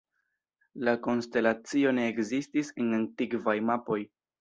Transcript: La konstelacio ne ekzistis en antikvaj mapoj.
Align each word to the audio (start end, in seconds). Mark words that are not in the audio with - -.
La 0.87 0.95
konstelacio 1.09 1.93
ne 1.99 2.09
ekzistis 2.15 2.75
en 2.83 2.93
antikvaj 3.01 3.59
mapoj. 3.73 4.05